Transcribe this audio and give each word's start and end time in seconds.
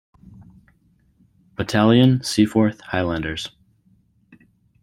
Battalion, 1.53 2.23
Seaforth 2.23 2.81
Highlanders. 2.81 3.51